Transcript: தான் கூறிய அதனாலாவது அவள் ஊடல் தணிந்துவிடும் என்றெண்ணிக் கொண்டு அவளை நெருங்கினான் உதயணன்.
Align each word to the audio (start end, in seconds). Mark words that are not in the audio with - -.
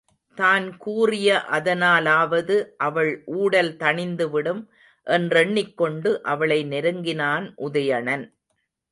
தான் 0.37 0.77
கூறிய 0.77 1.43
அதனாலாவது 1.49 2.55
அவள் 2.77 3.11
ஊடல் 3.33 3.69
தணிந்துவிடும் 3.75 4.61
என்றெண்ணிக் 5.07 5.73
கொண்டு 5.73 6.23
அவளை 6.23 6.59
நெருங்கினான் 6.63 7.45
உதயணன். 7.57 8.25